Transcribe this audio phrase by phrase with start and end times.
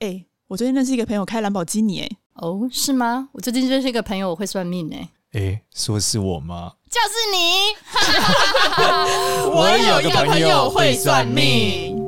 [0.00, 3.28] 哎，我最近认识一个朋友开兰博基尼，哎，哦，是吗？
[3.34, 6.72] 我最近认识一个朋友，我会算命，哎，哎，说是我吗？
[6.88, 7.76] 就是你。
[9.52, 11.98] 我有一个朋友会算命。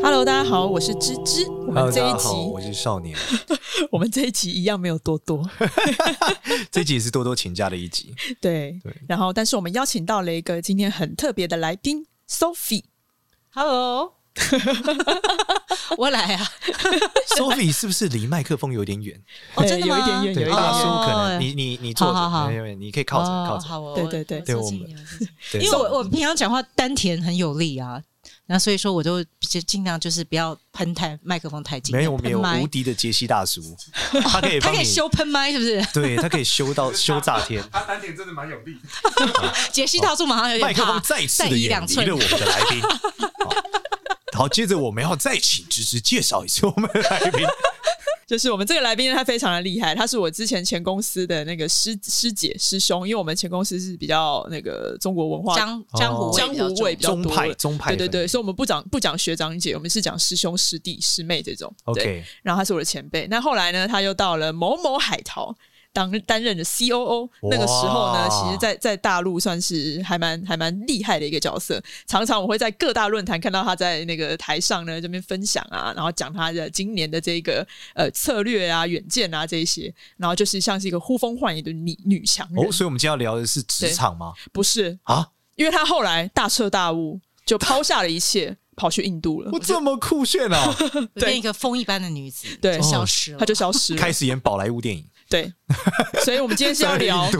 [0.00, 1.48] Hello，大家好，我是芝芝。
[1.66, 3.18] 我们这一集，我是少年。
[3.90, 5.44] 我们这一集一样没有多多。
[6.70, 8.14] 这一集是多多请假的一集。
[8.40, 8.94] 对对。
[9.08, 12.84] 然后，但是我们邀请到了一个今天很特别的来宾，Sophie。
[13.50, 14.21] Hello。
[15.98, 16.50] 我来啊，
[17.36, 19.20] Sophie 是不是离麦克风有点远？
[19.54, 20.56] 哦，真的有一点远，有一点远。
[20.56, 23.68] 大叔可能你你你坐着，没有没有，你可以靠着靠着。
[23.68, 24.80] 好，对对对，对我们，
[25.54, 28.02] 因为我我平常讲话丹田很有力啊，
[28.46, 31.94] 那所以说我就比较尽量就是不要喷太麦克风太近。
[31.94, 33.60] 没有，我们有无敌的杰西大叔，
[34.24, 35.84] 他可以他可以修喷麦，是不是？
[35.92, 37.62] 对，他可以修到修炸天。
[37.70, 38.78] 他丹田真的蛮有力。
[39.70, 42.80] 杰西大叔马上有点麦克风再次的远离了我们的来宾。
[44.42, 47.46] 好，接着我们要再请芝芝介绍一次我们的来宾，
[48.26, 61.72] 就是我们这个来宾他非常的厉害，他是我之前前公司的那个师师姐师兄，因为我们前公司是比较那个中国文化江江湖江湖味比较多，宗派宗派，对对对，所以我们不讲不讲学长姐，我们是讲师兄师弟师妹这种。
[61.84, 65.56] OK，然后他是我的前辈，那后来呢，他又到了某某海淘。
[65.92, 71.82] 当担任的 COO 那个时候呢，其实在，在在大陆算是还蛮还蛮厉害的一个角色。
[72.06, 82.64] 常常我会在各大论坛看到他在那个台上呢这边分享啊，然后讲他的今年的这个呃策略啊、远见啊这一些，然后就是像是一个呼风唤雨的女女强人。
[82.64, 84.32] 哦，所以我们今天要聊的是职场吗？
[84.52, 89.50] 不是啊，因为他后来大彻大悟，就抛下了一切， 跑去印度了。
[89.52, 90.74] 我这么酷炫啊！
[91.14, 95.06] 对，一个风一般的女子，对，消失了，她就消失了， 开始演宝莱坞电影。
[95.32, 95.50] 对，
[96.22, 97.30] 所以我们今天是要聊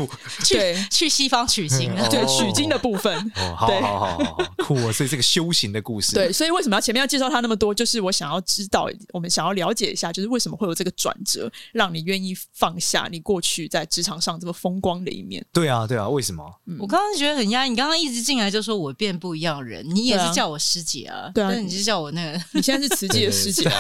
[0.43, 3.15] 去去西方取经，对取经的部分。
[3.37, 4.91] 哦，好好好好，酷啊！
[4.91, 6.15] 所以这个修行的故事。
[6.15, 7.75] 对，所以为什么要前面要介绍他那么多？
[7.75, 15.45] 就是我想要知道，我们想要了解一下，就是为什么会有这个转折，让你愿意放下你过去在职场上这么风光的一面？
[15.53, 16.43] 对啊，对啊，为什么？
[16.79, 17.71] 我刚刚觉得很压抑。
[17.71, 21.31] 你刚刚一直进来就说我变不一样人，你也是叫我师姐啊？
[21.35, 22.43] 对啊，你是叫我那个？
[22.53, 23.71] 你现在是慈济的师姐。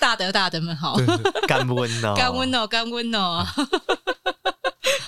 [0.00, 0.96] 大德大德们好，
[1.46, 3.46] 干温哦，干温哦，干温哦。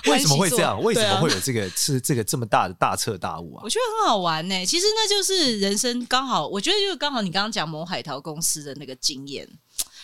[0.05, 0.81] 为什么会这样？
[0.81, 3.61] 为什么会有这个是这个这么大的大彻大悟啊？
[3.63, 4.65] 我觉得很好玩呢、欸。
[4.65, 9.47] 其实那就是人生刚好，我觉得就是刚好你刚刚讲某海淘公司的那个经验，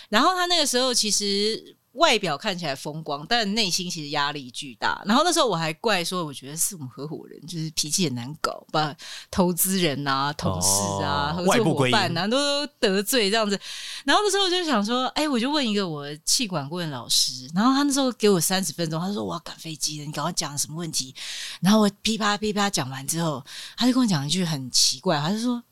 [0.10, 1.78] 然后他那个时候其实。
[1.94, 5.02] 外表看起来风光，但内心其实压力巨大。
[5.06, 8.96] 然后那时候我还怪说，我觉得是我们合伙人就是脾气很难搞，把
[9.32, 13.60] 投资人啊、同事啊、哦、合作伙伴啊都得罪这样子。
[14.06, 21.14] 然后那时候我就想说，哎，我就问一个我气管顾问老师，然后他那时候给我三十分钟，他说我要赶飞机了，你赶快讲什么问题。
[21.62, 23.44] 然后我噼啪噼啪讲完之后，
[23.76, 25.64] 他就跟我讲一句很奇怪，他就说。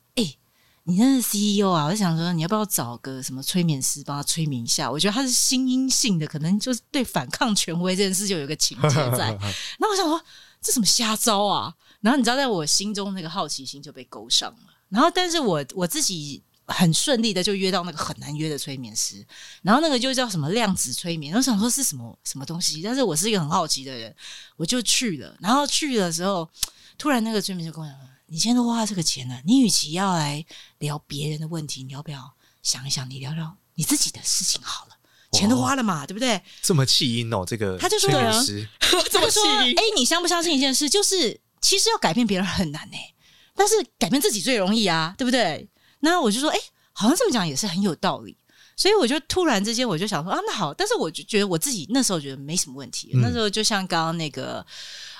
[0.88, 4.90] 你真是 CEO 啊，我就想说，你要不要找个什么催眠师帮他催眠一下？
[4.90, 9.28] 我觉得他是心因性的，可能就是对反抗权威这件事就有一个情节在。
[9.78, 10.18] 然后我想说，
[10.62, 11.74] 这什么瞎招啊？
[12.00, 14.58] 然后你知道，在我心中那个好奇心就被勾上了。
[14.88, 19.22] 然后，但是我我自己很顺利的就约到那个很难约的催眠师，
[19.60, 21.36] 然后那个就叫什么量子催眠。
[21.36, 22.80] 我想说是什么什么东西？
[22.80, 24.16] 但是我是一个很好奇的人，
[24.56, 25.36] 我就去了。
[25.38, 26.48] 然后去的时候，
[26.96, 27.94] 突然那个催眠就跟我讲。
[28.28, 30.44] 你现在都花了这个钱了，你与其要来
[30.78, 34.94] 聊别人的问题，你要不要想一想，你聊聊你自己的事情好了？
[35.32, 36.40] 钱都花了嘛，对不对？
[36.62, 40.88] 这么气音哦，这个他就说，他就说，哎、欸，你相不相信一件事？
[40.88, 43.14] 就是其实要改变别人很难呢、欸，
[43.54, 45.68] 但是改变自己最容易啊，对不对？
[46.00, 46.62] 那我就说，哎、欸，
[46.92, 48.36] 好像这么讲也是很有道理。
[48.76, 53.10] 所以我就突然之间我就想说，啊，那好，但是我就觉得我自己那时候觉得没什么问题。
[53.12, 54.64] 嗯、那时候就像刚刚那个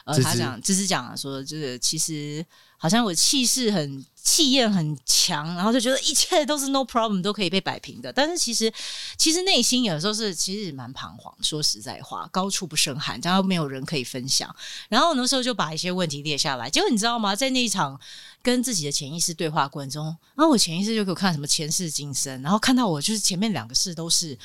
[0.05, 2.45] 呃，他讲芝芝讲说，就是其实。
[2.78, 8.12] 好像我气势很气焰很强，然后就觉得一切都是 no problem，都可以被摆平的。
[8.12, 8.72] 但是其实，
[9.16, 11.34] 其实内心有时候是其实蛮彷徨。
[11.43, 14.55] 说实在话，高处不胜寒，然后没有人可以分享。
[14.88, 16.71] 然后那时候就把一些问题列下来。
[16.71, 17.34] 结果你知道吗？
[17.34, 17.99] 在那一场
[18.43, 20.05] 跟自己的潜意识对话过程中，
[20.37, 24.38] 然后我潜意识就给我看什么前世今生，然后看到我就是前面两个世都是。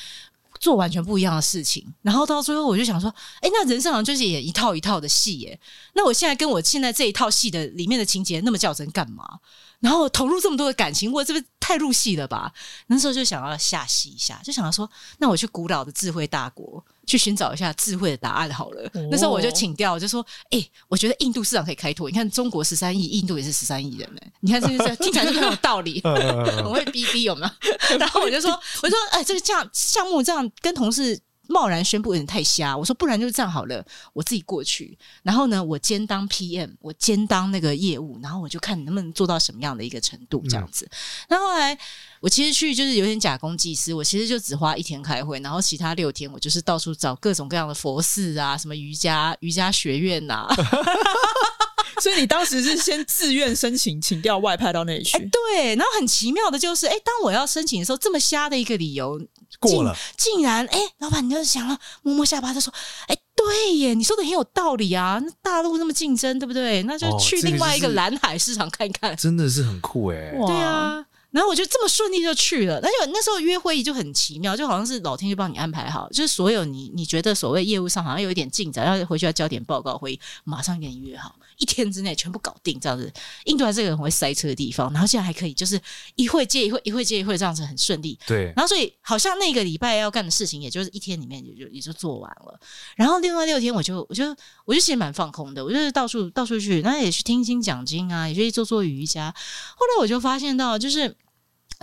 [0.64, 5.60] 做完全不一样的事情，然后到最后我就想说，哎，那人生好像就是演一套一套的戏耶。
[5.94, 9.40] 那我现在跟我现在这一套戏的里面的情节那么较真干嘛？
[9.82, 12.54] 然后投入这么多的感情，我这个太入戏了吧？
[12.88, 18.90] 那时候就想要下戏一下，就想要说，那我去古老的智慧大国去寻找一下智慧的答案好了。
[18.94, 22.10] 哦、那时候我就请调，我就说，哎，我觉得印度市场可以开拓。
[22.10, 24.22] 你看中国十三亿，印度也是十三亿人呢。
[24.40, 26.02] 你看是不是听起来就很有道理？
[26.04, 27.46] 很会逼逼有没
[27.92, 27.98] 有？
[28.00, 28.52] 然后我就说，
[28.82, 40.90] 我就说，哎，这个这样项目这样跟同事贸然宣布有点太瞎，我说不然就这样好了，我自己过去，然后呢，我兼当 PM，我兼当那个业务，然后我就看你能不能做到什么样的一个程度这样子。
[41.28, 41.78] 那、嗯、后，后来
[42.22, 50.56] 我其实去就是有点假公济私，我其实就只花一天开会，然后其他六天我就是到处找各种各样的佛寺啊，什么瑜伽瑜伽学院呐、啊。
[52.02, 55.18] 所以你当时是先自愿申请，请调外派到那里去？
[55.18, 59.22] 欸、对，然后很奇妙的就是，哎、欸，当我要申请的时候，这么瞎的一个理由
[59.64, 62.74] 过了，竟然，哎、欸，老板你就想了，摸摸下巴，他说，
[63.08, 66.84] 哎、欸，对耶，你说的很有道理啊，那大陆那么竞争，对不对？
[66.84, 71.06] 那就去另外一个蓝海市场看看，哦这个、真的是很酷哎，对啊。
[71.32, 83.12] 然后我就这么顺利就去了，那就那时候约会议就很奇妙，就好像是老天就帮你安排好，就是所有你你觉得所谓业务上好像有一点进展，要回去要交点报告会议，马上给你约好，一天之内全部搞定这样子。
[83.46, 85.80] 印度还是个很会塞车的地方，然后现在还可以就是
[86.16, 88.18] 一会接一会，一会接一会这样子很顺利。
[88.26, 92.60] 对，然后所以好像那个礼拜要干的事情，也就是一天里面也就也就做完了。
[92.96, 94.36] 然后另外六天我就我就
[94.66, 99.34] 我就其实蛮放空的，我就是到处到处去，然后也去听听讲经啊，也去做做瑜伽。
[99.76, 101.16] 后来我就发现到就是。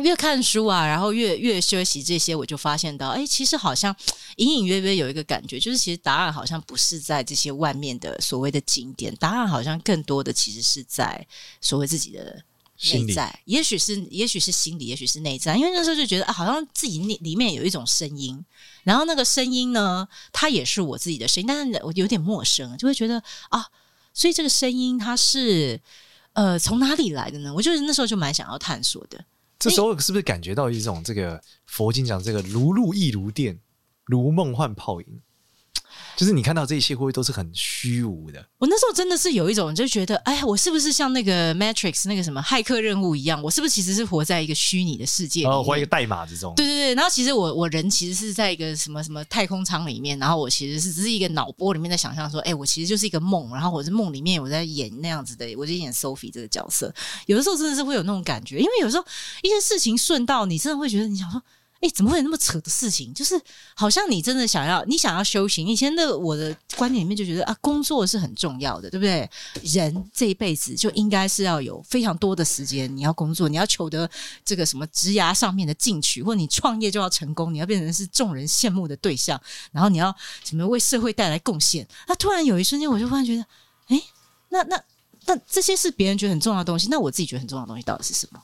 [0.02, 3.94] 越看书啊，然后越越学习这些，我就发现到，哎，其实好像
[4.36, 11.26] 隐隐约约有一个感觉，就是其实答案好像不是在这些外面的所谓的景点，答案好像更多的其实是在
[11.60, 12.42] 所谓自己的
[12.90, 15.56] 内在，也许是也许是心理，也许是内在。
[15.56, 18.42] 因为那时候就觉得啊，好像自己里里面有一种声音，
[18.84, 23.66] 然后那个声音呢，它也是我自己的声音，但是我有点陌生，就会觉得啊，
[24.14, 25.80] 所以这个声音它是
[26.32, 27.52] 呃从哪里来的呢？
[27.54, 29.24] 我就是那时候就蛮想要探索的。
[29.60, 33.60] 这时候是不是感觉到一种这个佛经讲这个如露亦如电，
[34.06, 35.20] 如梦幻泡影？
[36.20, 38.44] 就是你看到这一些会不会都是很虚无的？
[38.58, 43.42] 我那时候真的是有一种就觉得，哎呀，我是不是像那个 Matrix 那个什么骇客任务一样？
[43.42, 46.54] 我是不是其实是活在一个虚拟的世界里面，然后活一个代码之中？
[46.56, 46.94] 对对对。
[46.94, 56.94] 然后其实我我人其实是在一个什么什么太空舱里面，然后我其实是只是一个脑波里面在想象说，哎，我其实就是一个梦，然后我是梦里面我在演那样子的，我就演 Sophie 这个角色。
[57.24, 59.04] 有的时候真的是会有那种感觉，因为有时候
[59.40, 61.42] 一些事情顺到你，真的会觉得你想说。
[61.80, 63.12] 哎，怎么会有那么扯的事情？
[63.14, 63.40] 就是
[63.74, 65.66] 好像你真的想要，你想要修行。
[65.66, 69.28] 以前的我的观念里面就觉得啊，工作是很重要的，对不对？
[69.62, 74.08] 人这一辈子就应该是要有非常多的时间，你要工作，你要求得
[74.44, 79.40] 这个什么职涯上面的进取，或者你创业就要成功，你要变成是众人羡慕的对象，
[79.72, 81.88] 然后你要什么为社会带来贡献。
[82.06, 83.46] 那突然有一瞬间，我就忽然觉得，
[83.88, 84.02] 哎，
[84.50, 84.78] 那那
[85.24, 88.42] 那这些是别人觉得很重要的东西，那我自己觉得很重要的东西到底是什么？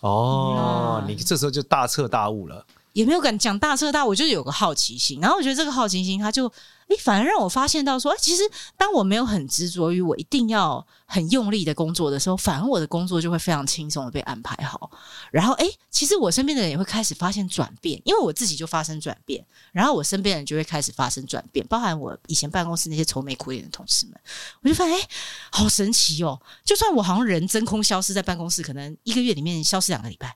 [0.00, 2.64] 哦，嗯、你这时候就大彻大悟了。
[2.98, 6.48] 也没有敢讲大彻大，我就有个好奇心，然后我觉得这个好奇心，他就
[6.88, 8.42] 哎，反而让我发现到说，哎，其实
[8.76, 14.90] 当我没有很执着于我一定要很用力的工作的时候，反而我的工作就会非常轻松的被安排好。
[15.30, 24.18] 然后哎，其实我身边的人也会开始发现转变，因为我自己就发生转变，然后我身边人就会开始发生转变，包含我以前办公室那些愁眉苦脸的同事们，
[24.62, 25.08] 我就发现哎，
[25.52, 26.40] 好神奇哦！
[26.64, 30.34] 就算我好像人真空消失在办公室，可能一个月里面消失两个礼拜。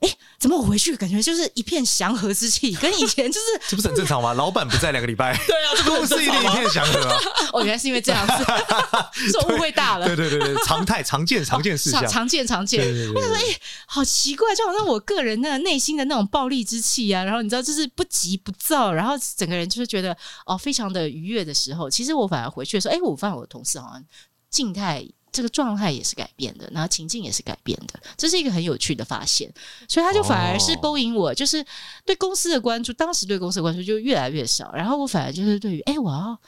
[0.00, 0.08] 哎，
[0.38, 4.32] 怎么我回去感觉就是一片祥和之气，跟以前就是 这不是很正常吗？
[4.34, 7.18] 老板不在两个礼拜， 对啊，这不是一定一片祥和啊？
[7.52, 8.44] 哦，原来是因为这样子，
[9.30, 10.06] 是我误会大了。
[10.06, 12.80] 对对对对，常态常见常见事项，常见常见。
[13.12, 13.42] 我想说，哎，
[13.86, 20.16] 好奇怪，就好像我个人那个内心的那种暴力之气啊，然后你知道，就是不急不躁，然后整个人就是觉得
[20.46, 24.04] 哦，非常的愉悦的时候，其实我反而回去的时候，哎，我发现我的同事好像
[24.50, 25.06] 静态。
[25.30, 29.48] 这个状态也是改变的，然后情境也是改变的，这是一个很有趣的发现，
[29.86, 31.64] 所以他就反而是勾引我，就是
[32.04, 36.40] 对公司的关注，当时对公司的关注就越来越少，然后我反而就是对于，哎，我要。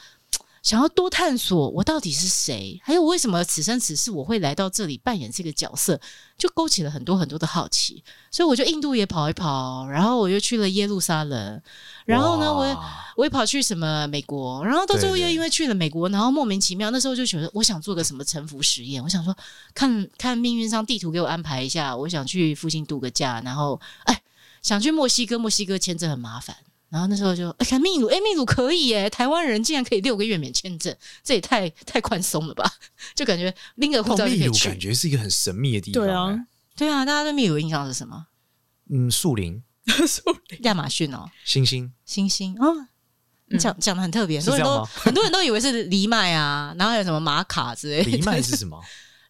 [0.63, 5.99] 想要多探索我到底是谁，还有为什么此生此世我会来到这里扮演这个角色，
[6.37, 8.05] 就勾起了很多很多的好奇。
[8.31, 11.63] 所以我就印度也跑一跑，然后我又去了耶路撒冷，
[12.05, 12.85] 然后呢，我
[13.17, 19.35] 我也跑去什么美国，然后到最后又因为去了美国，然后莫名其妙那时候就觉得我想做个什么沉浮实验，我想说
[19.75, 24.23] 看看命运上地图给我安排一下，我想去附近度个假，然后哎
[24.61, 26.55] 想去墨西哥，墨西哥签证很麻烦。
[26.91, 29.09] 然后那时候就哎，看秘鲁，哎，秘鲁可以耶！
[29.09, 32.69] 台湾人竟然可以六个月免签证，这也太太宽松了吧？
[33.15, 34.41] 就感觉拎个护照就可以去。
[34.41, 36.03] 秘鲁感觉是一个很神秘的地方。
[36.05, 38.27] 对啊，对啊，大家对秘鲁印象是什么？
[38.91, 42.89] 嗯，树林， 树林，亚马逊哦，星星，星星哦，
[43.47, 48.11] 你讲讲的很特别，很多人都很多人都以为是藜麦啊，然后还有什么玛卡之类的。
[48.11, 48.81] 藜麦是什么？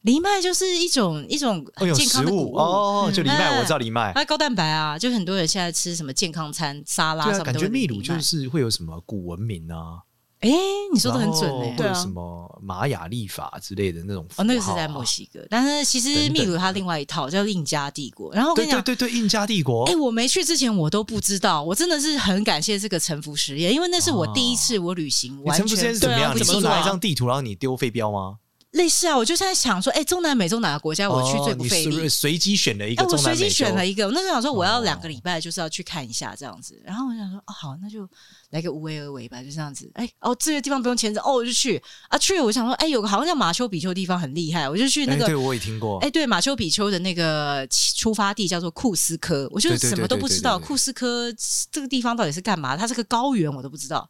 [0.03, 1.65] 藜麦就是一种一种
[1.95, 10.01] 健康的谷物哦，就藜麦，我知道藜麦，它高蛋白啊，就很多人现在吃什么健康餐沙拉什么，感觉秘鲁就是会有什么古文明啊，
[10.41, 10.57] 哎、欸，
[10.91, 18.33] 你说的很准哎、欸，对啊，什么玛雅历法之类的那种哦，那个是在墨西哥，但是其实秘鲁它另外一套叫印加帝国。
[18.33, 19.85] 然后我跟你讲，对对对，印加帝国。
[19.85, 25.67] 哎、欸，我没去之前我都不知道，我真的是很感谢这个臣服实验，因为那是我第一次我旅行完全。
[25.67, 26.35] 臣服实验是怎么样？
[26.35, 28.37] 你是拿一张地图，然后你丢飞镖吗？
[28.73, 32.09] 类似啊，我就在想说，哎、欸，中南美洲哪个国家我去最不费力？
[32.09, 34.07] 随、哦、机选了一个，哎、欸，我随机选了一个。
[34.07, 36.81] 我那时候想说，我要两个礼拜，就是要去看一下这样子。
[36.85, 38.09] 然后我想说，哦，好，那就
[38.51, 39.91] 来个无为而为吧，就这样子。
[39.95, 42.17] 哎、欸，哦，这个地方不用签证，哦，我就去啊。
[42.17, 45.25] 去了，我想说，哎、欸，有个好像叫马丘比丘的地方很厉害，我就去那个。
[45.25, 45.99] 欸、对，我也听过。
[45.99, 50.57] 哎、欸，对，马丘比丘的那个出发地叫做库斯科，我就什么都不知道。
[50.59, 51.33] 库斯科
[51.73, 52.77] 这个地方到底是干嘛？
[52.77, 54.09] 它是个高原，我都不知道。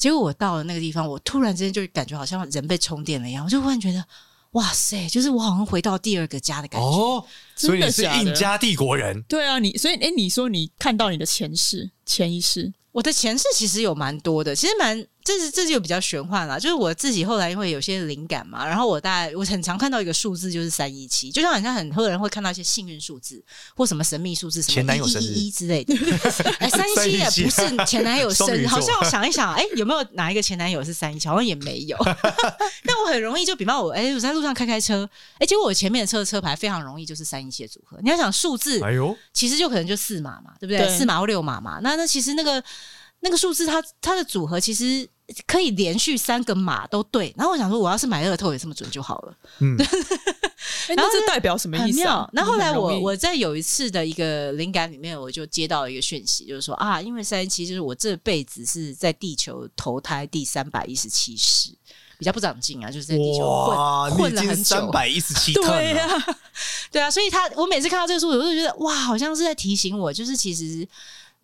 [0.00, 4.04] 结果我到了那个地方，我突然之间就感觉好像人被充电了一样，我就忽然觉得。
[4.54, 5.08] 哇塞！
[5.08, 6.84] 就是我好像回到第二个家的感觉。
[6.84, 9.22] 哦，所以你是印加帝国人？
[9.28, 15.06] 对啊，你所以哎，你说你看到你的前世、前一世，我的前世其实有蛮多的，其实蛮。
[15.22, 23.40] 这是这就比较玄幻了，就是我自己后来因为有些灵感嘛，然后我大概我很常看到一个数字就是三一七，就像好像很多人会看到一些幸运数字
[23.76, 25.94] 或什么神秘数字，什么一一一之类的。
[26.58, 31.28] 哎，三一七也不是前男友生日，好像我想一想，哎，有没有哪一个前男友是三一七？
[31.28, 31.96] 好像也没有。
[32.84, 37.98] 但我很容易就比方我哎我在路上开开车，哎，结果我前面的车的车牌非常容易就是三一七的组合。
[38.02, 40.88] 你要想数字，哎呦，其实就可能就四码嘛，对不对？
[40.96, 41.78] 四码或六码嘛。
[41.82, 42.62] 那那其实那个
[43.20, 45.08] 那个数字它它的组合其实。
[45.46, 49.34] 可以连续三个码都对，然后我想说，我要是买乐透也这么准就好了。
[49.60, 49.76] 嗯，
[50.88, 52.28] 然后这代表什么意思啊？
[52.32, 61.70] 那后，后来我我在有一次的一个灵感里面，我就接到了一个讯息，就是说啊，因为三十七就是我这辈子是在地球投胎第三百一十七世，
[62.18, 66.38] 比较不长进啊，就是在地球混混了很久，三百一十七， 对呀、啊，
[66.92, 70.86] 对啊，所以他我每次看到这个数字，我就觉得哇，好像是在提醒我，就是其实。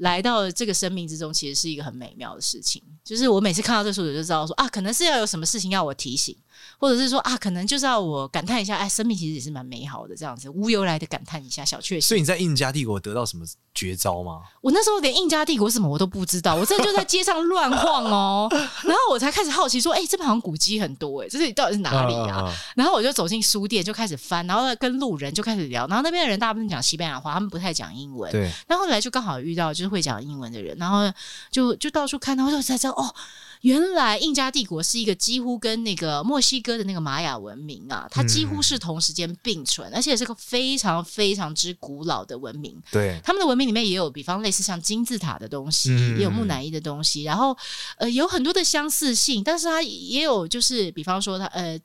[0.00, 2.82] 来到这个生命之中，其实是一个很美妙的事情。
[3.02, 6.37] 就是我每次看到这数字，就知道说啊，可能是要有什么事情要我提醒。
[6.78, 12.09] 或者是说啊，可能就是要我感叹一下，哎，生命其实也是蛮美好的，这样子无由来的感叹一下小确幸。
[12.09, 14.42] 所以你在印加帝国得到什么绝招吗？
[14.61, 22.45] 我那时候连印加帝国什么我都不知道，我真的就在街上乱晃哦，然后我才开始好奇说，哎，这边好像古迹很多，哎，这里到底是哪里啊？
[22.45, 28.30] 啊然后我就走进书店，就开始翻，然后跟路人就开始聊，然后那边的人大部分讲西班牙话，他们不太讲英文。
[28.30, 28.50] 对。
[28.66, 31.11] 然后后来就刚好遇到就是会讲英文的人，然后
[31.50, 33.14] 就就到处看，然后就才知道哦。
[33.62, 42.80] 原来印加帝国是一个几乎跟那个墨西哥的那个玛雅文明啊，它几乎是同时间并存，而且是个非常非常之古老的文明。
[42.90, 47.56] 对，他们的文明里面也有，比方类似像金字塔的东西，也有木乃伊的东西，然后
[47.98, 51.78] 呃有很多的相似性，但是它也有就是，比方说它呃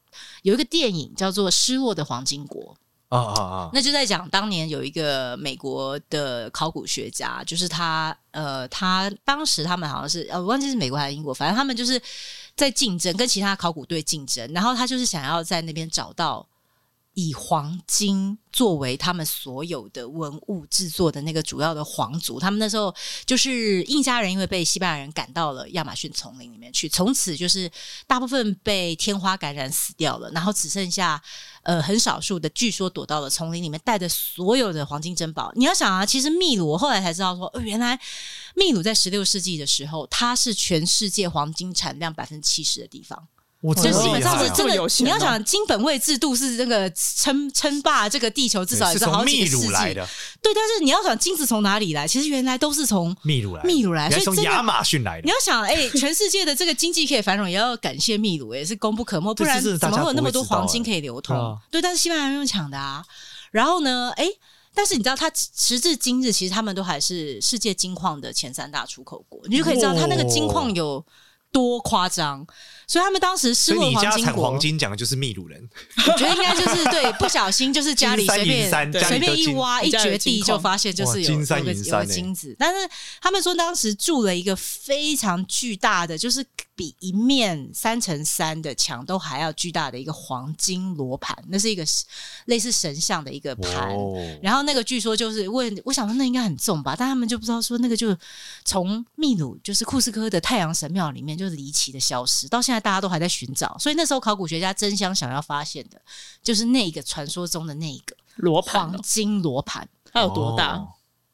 [0.44, 2.62] 有一个电影叫做《失落的黄金国》。
[3.12, 3.70] 啊啊啊！
[3.74, 12.02] 那就在讲当年有一个美国的考古学家，就是他呃，他当时他们好像是呃，我忘记是美国还是英国，反正他们就是
[12.56, 16.48] 在竞争，跟其他考古队竞争，然后他就是想要在那边找到。
[17.14, 27.70] 以黄金作为他们所有的文物制作的那个主要的皇族，他们那时候就是印加人，因为被西班牙人赶到了亚马逊丛林里面去，从此就是
[28.08, 31.22] 大部分被天花感染死掉了，然后只剩下
[31.64, 35.52] 呃很少数的，据说躲到了丛林里面，带着所有的黄金珍宝。
[35.56, 38.00] 你要想啊，其实秘鲁我后来才知道说，呃，原来
[38.56, 43.28] 秘鲁在十六世纪的时候，它是全世界黄金产量百分之七十的地方。
[43.62, 50.08] 我就基本上是真的，你要想金本位制度是这个称称霸这个地球，至少也是好几个世纪来的。
[50.42, 55.26] 对，但是你要想金子从哪里来，其实原来都是从秘鲁来，秘鲁来，所以从亚马逊来的。
[55.26, 61.56] 你要想，哎，全世界的这个经济可以繁荣，也要感谢秘鲁，也是功不可没，不然怎么会有那么多黄金可以流通？
[61.70, 63.06] 对，但是西班牙人用抢的啊。
[63.52, 64.28] 然后呢，哎，
[64.74, 71.06] 但是你知道，它时至今日，其实他们都还是世界金矿的前三大出口国，你就可以知道，它那个金矿有
[71.52, 72.46] 多夸张。
[72.88, 75.70] 所以他们当时失落黄金黄金讲的就是秘鲁人。
[75.96, 82.54] 我觉得应该就是对，不小心就是家里随便随便一挖一掘地就发现就是有有个有个金子。
[82.60, 82.90] 但是
[83.22, 91.86] 他们说当时住了一个非常巨大的，就是比一面三乘三的墙都还要巨大的一个黄金罗盘，那是一个
[92.48, 93.96] 类似神像的一个盘。
[94.42, 98.14] 然后那个据说就是问，我想说那应该很重吧，但他们就不知道说那个就
[98.66, 102.82] 从秘鲁就是库斯科的太阳神庙里面就是离奇的消失，到现在。
[102.82, 106.02] 大家都还在寻找，所以那时候考古学家争相想要发现的，
[106.42, 110.84] 就是那个传说中的那个罗盘，黄金罗盘，它有多大？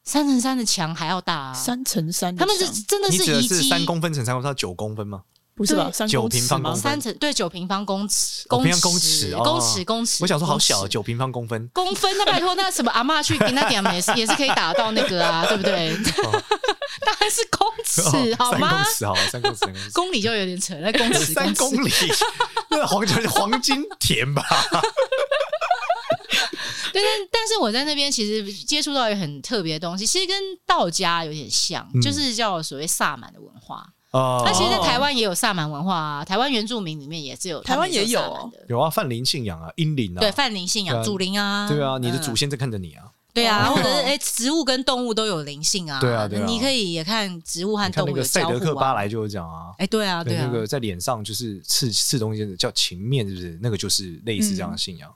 [0.04, 1.54] 三乘三的墙还要大啊！
[1.54, 5.22] 三乘三，他们是真的是遗迹，是三公分乘三公分，到九公分吗？
[5.58, 5.90] 不是吧？
[5.92, 10.18] 三九平方公分三层，对，九平方公尺，哦平方公公尺哦公尺，公尺。
[10.22, 11.68] 我想说好小，公尺九平方公分。
[11.74, 15.94] 公分，那拜托，那什么阿嬷去给那点也是也是可以打到那个啊， 对不对？
[17.04, 18.94] 当然是公尺，好吗公？
[18.94, 19.90] 尺好了，三公尺，公尺。
[19.92, 21.72] 公里就有点扯，那公尺 三公。
[21.84, 21.90] 里，
[22.70, 24.42] 那黄黄金田吧？
[26.90, 30.36] 但是但是我在那边其实接触到一个很特别的东西，其实跟
[30.66, 33.86] 道家有点像，嗯就是叫所谓萨满的文化。
[34.12, 34.42] 哦。
[34.44, 43.04] 那其实，在台湾也有萨满文化啊，台湾原住民里面也是有，台湾也有有啊，泛灵信仰啊，阴灵啊，对泛灵信仰、祖灵啊，对啊，你的嗯祖先在看着你啊。
[43.34, 43.76] 对啊，哦。
[43.76, 46.46] 或者是哎，植物跟动物都有灵性啊，对啊对啊。
[46.46, 48.68] 你可以也看植物和你看那动物有个赛德交互啊。
[48.68, 53.58] 克巴莱就有讲啊，哎，对啊，对啊，那个在脸上就是刺刺东西的叫情面，是不是？
[53.62, 55.12] 那个就是类似这样的信仰。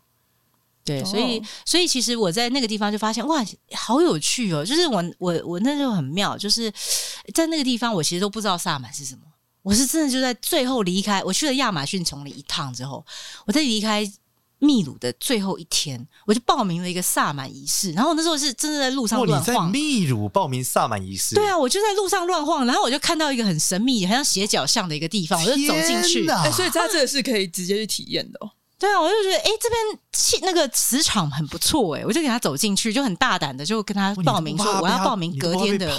[0.85, 4.65] 对，哦所以所以其实我在那个地方就发现哇，好有趣哦！
[4.65, 6.73] 就是我我我那时候很妙，就是
[7.35, 9.21] 在那个地方我其实都不知道萨满是什么。
[9.63, 13.07] 我是真的就在最后离开，我去了亚马逊丛林一趟之后，
[13.47, 14.05] 我在离开
[14.59, 17.93] 秘鲁的最后一天，我就报名了一个萨满仪式。
[17.93, 19.71] 然后我那时候是真的在路上哦，你在乱晃。
[19.71, 21.37] 秘鲁报名萨满仪式？
[21.37, 26.27] 对啊，我就在路上乱晃，然后我就看到一个很神秘、很像斜角巷的一个地方，我就走进去天。
[26.27, 28.51] 哪哎、所以他这个是可以直接去体验的、哦。
[28.83, 35.87] 对啊，我就觉得哎，这边气那个磁场很不错哎，我就给他走进去，就很大胆的就跟他报名说我要报名隔天的。
[35.87, 35.95] 对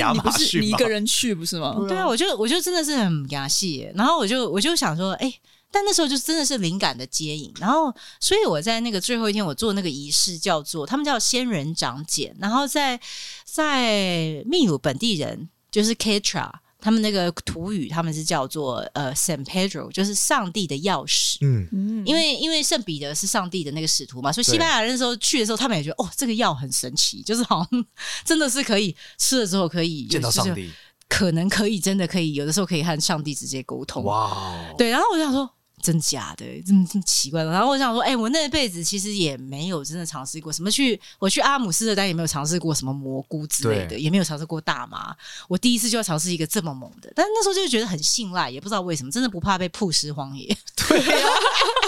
[0.00, 1.74] 啊，你不是你一个人去不是吗？
[1.88, 5.34] 对啊，我就我就真的是很牙戏耶，然后我就我就想说，哎，
[5.72, 13.00] 但那时候就真的是灵感的接引，然后所以我在那个最后一天，我做那个仪式叫做他们叫仙人掌剪，然后在
[13.44, 21.38] 在秘鲁本地人就是 Quechua，他们那个土语他们是叫做呃 San Pedro，就是上帝的钥匙。
[21.40, 27.84] 嗯，嗯，因为因为圣彼得是上帝的那个使徒嘛，所以西班牙人那时候去的时候，他们也觉得哦，这个药很神奇，就是好像
[28.24, 30.70] 真的是可以吃了之后可以见到上，帝，
[31.08, 34.04] 可能可以真的可以，有的时候可以和上帝直接沟通。
[34.04, 34.74] 哇哦！
[34.76, 35.50] 对，然后我就想说。
[35.86, 37.50] 真假的，真真奇怪的。
[37.52, 45.14] 然后我想说，哎、我那辈子其实也没有真的尝试过什么去，我去阿姆斯特丹也没有尝试过什么蘑菇之类的，也没有尝试过大麻。
[45.46, 50.46] 我第一次就要尝试一个这么猛的，但是那时候就觉得很信赖，也不知道为什么，真的不怕被曝尸荒野。
[50.74, 51.30] 对啊，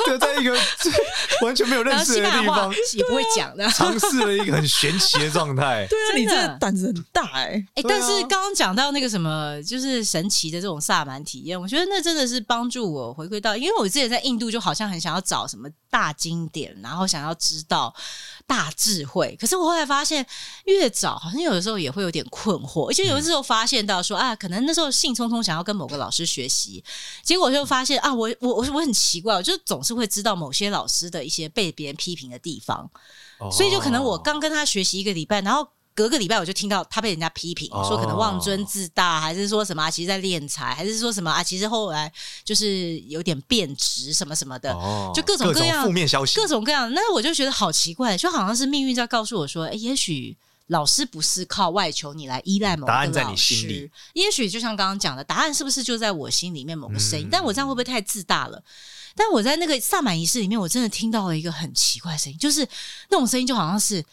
[0.06, 0.56] 就在一个
[1.42, 3.68] 完全没有认识的地方，也不会讲的。
[3.70, 5.86] 尝试了一个很玄奇的状态。
[5.90, 17.94] 对啊，你真的这胆子很大哎、哎、但是刚刚讲到那个什么，就是神奇的这种萨满体验，我觉得那真的是帮助我回归到，因为我之前在印度就好像很想要找什么大经典，然后想要知道
[18.46, 20.24] 大智慧，可是我后来发现，
[20.64, 26.84] 越找好像有的时候也会有点困惑，而且有的时候发现到说啊，可能那时候兴冲冲想要跟某个老师学习，
[27.22, 32.90] 结果就发现啊，我我我我很奇怪，我就总是会知道某些老师的一些被别人批评的地方。
[33.52, 35.64] 所以就可能我刚跟他学习一个礼拜，然后
[35.98, 42.12] 隔个礼拜我就听到他被人家批评，哦说可能妄尊自大，还是说什么、啊、其实在敛财，还是说什么啊，其实后来
[42.44, 46.88] 就是有点变质什么什么的，哦就各种各样负面消息，各种各样。
[46.94, 50.36] 那我就觉得好奇怪，就好像是命运在告诉我说，哎，也许。
[50.68, 53.90] 老师不是靠外求你来依赖某个老师，答案在你心里。
[54.12, 57.26] 也许就像刚刚讲的，答案是不是就在我心里面某个声音？
[57.26, 58.62] 嗯但我这样会不会太自大了？
[59.16, 62.68] 但我在那个萨满仪式里面，我真的听到了一个很奇怪的声音，就是
[63.08, 64.04] 那种声音就好像是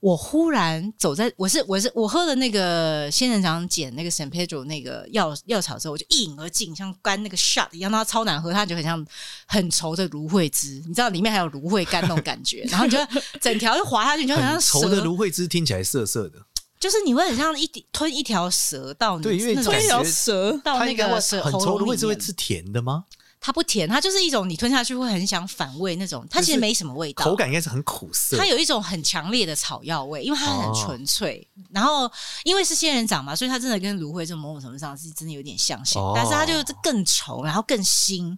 [0.00, 9.06] 我忽然走在，我是我是我喝了那个仙人掌碱那个 San Pedro 那个药药草之后，我就一饮而尽，像干那个 shot 一样，它超难喝，它就很像
[9.46, 12.98] 很稠的芦荟汁，你知道里面还有芦荟干那种感觉，然后你就
[13.40, 16.38] 整条就滑下去，你就很像很稠的芦荟汁听起来涩涩的，
[16.78, 23.04] 就是你会很像一吞一条蛇到你对因为吞一条蛇，到那个蛇很稠的芦荟汁会是甜的吗？
[23.40, 28.36] 它不甜，它就是一种你吞下去会很想反胃那种，它其实没什么味道，口感应该是很苦涩。
[28.36, 31.48] 它有一种很强烈的草药味，因为它很哦纯粹。
[31.70, 32.10] 然后
[32.44, 38.36] 因为是仙人掌嘛，所以它真的跟芦荟这种某种程度上是真的有点相像，哦但是它就是更稠，然后更腥。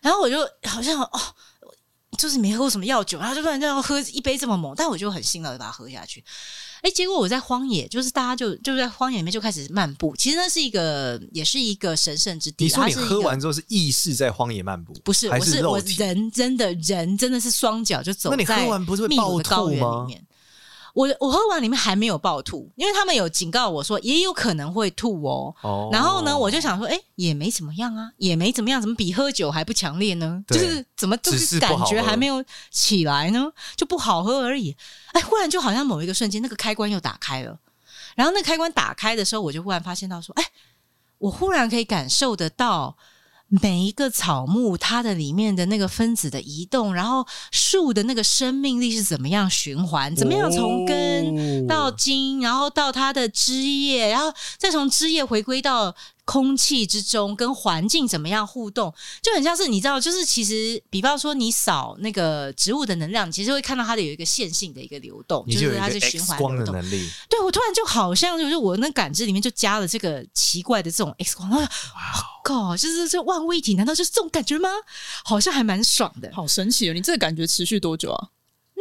[0.00, 1.20] 然后我就好像哦，
[2.18, 6.24] 就是没喝过什么药酒，然后就突然这样喝一杯这么猛，但我就很兴了，就把它喝下去。
[6.82, 10.14] 哎，结果我在荒野，就是大家就就在荒野里面就开始漫步。
[10.16, 12.64] 其实那是一个，也是一个神圣之地。
[12.64, 15.80] 你说你喝完之后是意识在荒野漫步，不是，是我是我？
[15.96, 20.26] 人真的人真的是双脚就走那你在喝完不是会暴吐吗原里面。
[20.94, 25.54] 我我喝完里面还没有爆吐，因为他们有警告我说也有可能会吐哦。
[25.62, 30.44] 哦然后呢，我就想说，哎，也没怎么样啊，也没怎么样，怎么比喝酒还不强烈呢？
[30.48, 34.76] 就是怎么就是感觉还没有起来呢，就不好喝而已。
[35.12, 37.58] 哎，忽然就好像某一个瞬间，那个开关又打开了。
[38.14, 40.44] 然后那开关打开的时候，我就忽然发现到说，哎，
[41.16, 42.96] 我忽然可以感受得到
[43.60, 55.94] 每一个草木它的里面的那个分子的移动，然后树的那个生命力是怎么样循环，怎么样从根到茎，然后到它的枝叶，然后再从枝叶回归到。
[56.32, 58.90] 空气之中跟环境怎么样互动，
[59.20, 66.74] 就很像是你知道，就是其实，比方说你扫那个植物的能量，你其实会看到它的有一个线性的一个流动，就，就是它是循环流动。
[67.28, 71.68] 对，我突然就好像就是我那感知里面就加了这个奇怪的这种 X 光，哇
[72.42, 74.70] 靠，就是这万物一体，难道就是这种感觉吗？
[75.24, 76.94] 好像还蛮爽的，好神奇哦！
[76.94, 78.28] 你这个感觉持续多久啊？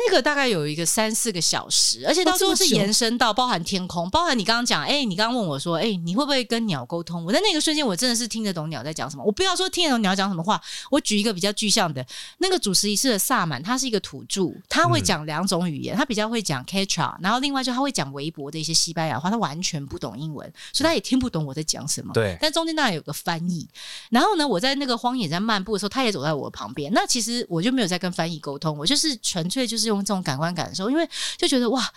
[0.07, 7.23] 那个大概有一个三四个小时，而且到时候是延伸到包含天空，包含你刚刚讲，哎、欸，你刚刚问我说，哎、欸，你会不会跟鸟沟通？
[7.25, 9.23] 我在那个瞬间，我真的是听得懂鸟在讲什么。
[9.23, 12.05] 我不要说听得懂鸟讲什么话，我举一个比较具象的，
[12.39, 22.13] 那个主持仪式的萨满，他是一个土著，他会讲两种语言，他比较会讲 Quechua，然后另外就他会讲微博的一些西班牙话，他完全不懂英文，所以他也听不懂我在讲什么。
[22.13, 23.67] 对，但中间当然有个翻译。
[24.09, 26.91] 然后呢，我在那个荒野在漫步的时候，他也走在我的旁边。
[26.93, 30.73] 那其实我就没有在跟翻译沟通，我就是纯粹就是用这种感官感。
[30.73, 31.93] 受，因为就觉得哇，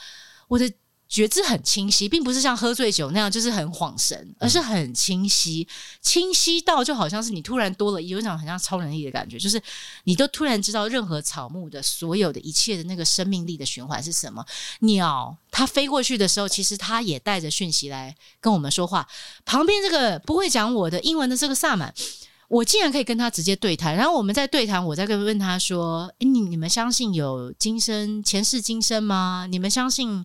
[0.48, 0.70] 我的
[1.08, 5.68] 觉知很清晰，并不是像喝醉酒那样，就是很恍神，而是很清晰，
[6.00, 9.62] 清晰到就好像是你突然多了有一种很像超能力的感觉，就是
[10.04, 14.44] 你都突然知道任何草木的所有的一切的那个生命力的循环是什么。
[14.80, 19.06] 鸟它飞过去的时候，其实它也带着讯息来跟我们说话。
[19.44, 21.94] 旁边这个不会讲我的英文的这个萨满。
[22.54, 29.48] 我竟然可以跟他直接对谈，然后我们在对谈，我在跟问他说：“哎，你你们相信有今生前世今生吗？
[29.50, 30.24] 你们相信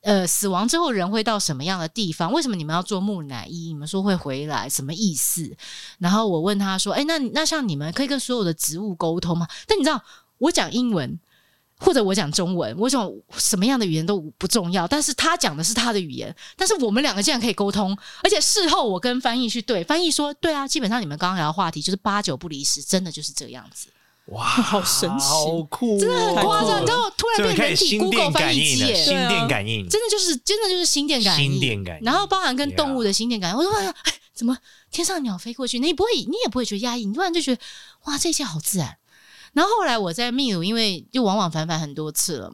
[0.00, 2.32] 呃死亡之后人会到什么样的地方？
[2.32, 3.66] 为什么你们要做木乃伊？
[3.68, 5.54] 你们说会回来，什么意思？”
[6.00, 10.02] 然后我问他说：“哎，那那像你们可以跟所有的植物沟通吗？”但你知道，
[10.38, 11.20] 我讲英文。
[11.78, 23.88] 或者我讲中文，我讲什么样的语言都不重要，但是他讲的是他的语言，但是我们两个竟然可以沟通，而且事后我跟翻译去对，翻译说对啊，基本上你们刚刚聊的话题就是八九不离十，真的就是这样子。
[24.26, 30.10] 哇，好神奇，好酷，真的很夸张，你知道突然变成人体 Google 翻译机，心电感应，真的。
[30.10, 33.94] 就是真的就是心电感应，心电感应，然后包含跟动物的心电感应，我说哎，
[34.34, 34.56] 怎么
[34.90, 37.60] 天上鸟飞过去，你不会，你也不会觉得压抑，你突然就觉得
[38.06, 38.96] 哇，这些好自然。
[39.56, 42.52] 然后后来我在秘鲁，因为就往往返返很多次了。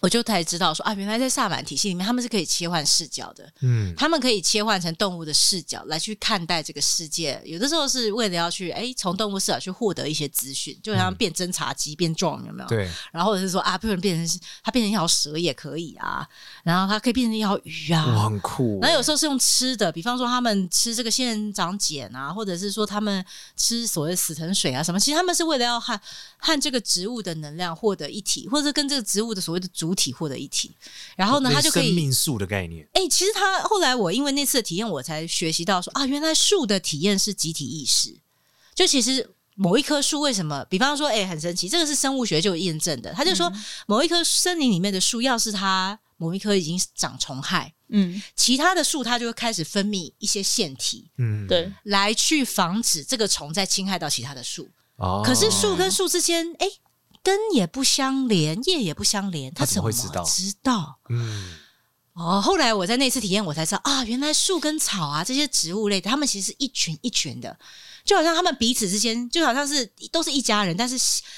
[0.00, 3.52] 我就才知道说啊，原来在萨满体系里面，他们是可以切换视角的。
[3.62, 7.40] 嗯，他们可以切换成动物的视角来去看待这个世界。
[7.44, 12.68] 有的时候是为了要去哎，从动物视角去获得一些资讯，就像变侦察机变壮，有没有？
[12.68, 12.88] 对。
[13.10, 16.24] 然后或者是说啊，不能变成它变成一条蛇也可以啊，
[16.62, 18.78] 然后它可以变成一条鱼啊，很酷。
[18.80, 23.24] 然后有时候是用吃的，比方说他们吃这个仙人掌碱啊，或者是说他们
[23.56, 26.00] 吃所谓的死藤水啊什么，其实他们是为了要和
[26.36, 30.70] 和这个植物的能量获得一体，或者是跟这个植物的所谓的主体获得一体，
[31.16, 32.86] 然后呢，它就可以生命树的概念。
[32.92, 38.14] 哎、欸，其实他后来我因为那次的体验，我才学习到说啊，原来树的体验是集体意识。
[38.74, 43.12] 就其实某一棵树为什么，比方说，哎、欸，很神奇，这个是生物学就有验证的。
[43.12, 43.52] 他就说，
[43.86, 54.68] 某一棵森林里面的树，要是它某一棵已经长虫害，嗯，其他的树它就会开始分泌一些腺体，嗯，对，来去防止这个虫再侵害到其他的树。
[54.96, 56.72] 哦，可是树跟树之间，哎、欸。
[57.28, 60.24] 根也不相连，叶也不相连，他怎么会知道？
[60.24, 61.58] 知道，嗯，
[62.14, 62.40] 哦。
[62.40, 67.54] 后来我在那次体验，我才知道啊，原来树跟草啊这些植物类的，他们其实是一群一群的，
[68.02, 70.96] 就好像他们彼此之间，就好像是都是一家人，但是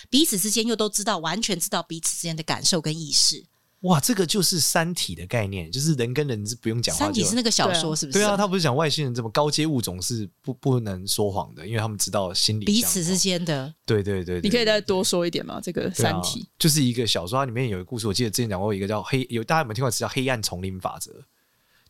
[0.09, 3.45] 彼此之间又都知道，完全知道彼此之间的感受跟意识。
[3.81, 7.07] 哇，这个就是三体的概念，就是人跟人是不用讲话。
[7.07, 8.19] 三体是那个小说，是不是？
[8.19, 13.73] 对啊，他不是讲外星人这么高阶物种是不不能说谎的，因为他们知道心理彼此之间的。
[13.87, 15.59] 对对对，对，你可以再多说一点吗？
[15.63, 21.13] 这个三体、啊、就是一个小说，它里面有一个故事，我记得之前讲过一个叫黑，有大家有没有听过词叫黑暗丛林法则？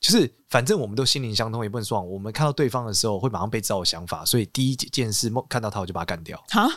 [0.01, 2.09] 就是反正我们都心灵相通，也不能说谎。
[2.09, 6.43] 我们看到对方的时候，会马上被知道想法，所以第一件事看到他，我就把他干掉。
[6.49, 6.69] 哈。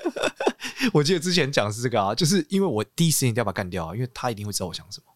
[0.94, 5.06] 我记得之前讲是这个啊，就是因为我第一时间一定要把他干掉啊，因为他一定会知道我想什么。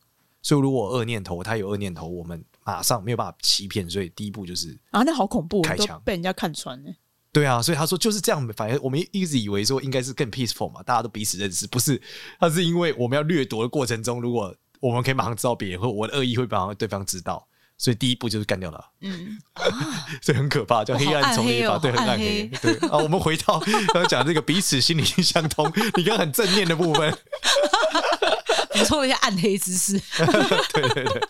[0.42, 3.88] 所以如果我恶念头，他有恶念头，我们马上没有办法欺骗。
[3.88, 6.90] 所以第一步就是啊，那好恐怖，开枪被人家看穿呢。
[7.33, 8.47] 对啊，所以他说就是这样。
[8.55, 11.99] 反正我们一直以为说应该是更 peaceful 嘛，大家都彼此认识，不是？
[12.38, 17.47] 他是因为我们要掠夺的过程中，如果我们可以马上知道别人，或我的恶意会马上让对方知道。
[17.79, 19.37] 所以第一步就是干掉了，嗯，
[20.23, 22.97] 所以很可怕，叫黑暗丛林法，对，很暗黑，对啊。
[22.97, 23.59] 我们回到
[23.92, 25.66] 刚刚讲这个彼此心灵相通，
[25.97, 27.12] 你刚刚很正面的部分，
[28.73, 30.01] 补充一下暗黑知识，
[30.75, 31.23] 对对对，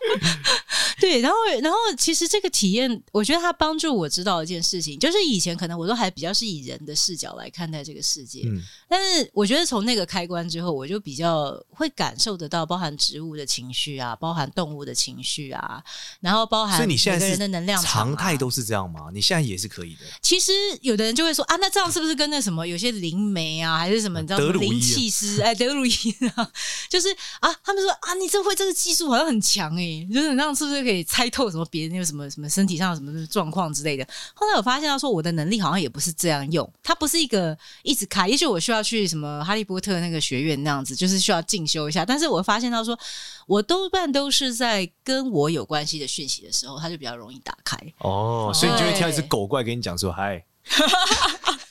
[1.02, 15.82] 对，然后然后其实这个体验，我觉得它帮助我知道一件事情，就是以前可能我都还比较是以人的视角来看待这个世界，嗯，但是我觉得从那个开关之后，我就比较会感受得到，包含植物的情绪啊，包含动物的情绪啊，
[16.20, 19.10] 然后包含所以你现在人的能量、啊、常态都是这样吗？
[19.12, 20.02] 你现在也是可以的。
[20.20, 24.52] 其实有的人就会说啊，那这样是不是跟那什么有些灵媒啊，还是什么你知道吗？
[24.52, 25.92] 灵气师哎，德鲁伊
[26.36, 26.48] 啊，
[26.88, 27.08] 就是
[27.40, 34.04] 啊，他们说啊，你这会这个技术好像很强哎、欸，就是那样是不是可以猜透什么别人有什么什么身体上什么状况之类的？
[34.34, 42.04] 后来我发现到说，我的能力好像也不是这样用，它不是一个一直开，也许我需要去什么哈利波特那个学院那样子，就是需要进修一下。
[42.04, 42.98] 但是我发现到说，
[43.46, 47.78] 我多半都是在跟我有关系的讯息的时候，它就比较容易打开。
[47.98, 50.44] 哦，所以你就会挑一只狗过来跟你讲说：“嗨。”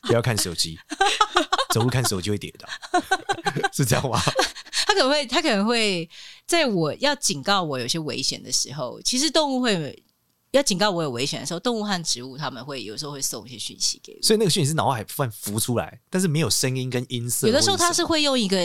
[0.03, 0.77] 不要看手机，
[1.73, 2.67] 走路看手机会跌倒，
[3.71, 4.19] 是这样吗？
[4.86, 6.10] 他可能会，他可能会
[6.51, 10.03] 在我要警告我有些危险的时候，其实动物会
[10.51, 17.47] 要警告我有危险的时候，动物和植物他们会有时候会送一些讯息给我，所以那个讯息是脑海突然浮出来，但是没有声音跟音色。
[17.47, 18.57] 有的时候它是会用一个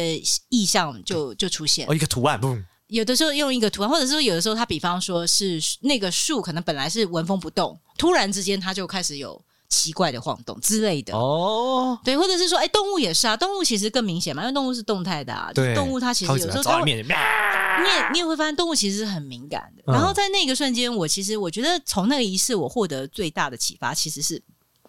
[0.48, 9.40] 意象就就出现，哦，一个图案，不，有的时候用一个图案，或者是说有的时候它比方说是那个树可能本来是纹风不动，突然之间它就开始有。
[9.76, 19.92] 奇怪的晃动之类的哦，对，或者是说，哎、欸，动物也是啊，动物其实更明显嘛，因为动物是动态的啊，对，动物它其实有时候它会，你也你也会发现动物其实是很敏感的。
[19.92, 24.42] 然后在那个瞬间，我其实我觉得从那个仪式，我获得最大的启发其实是。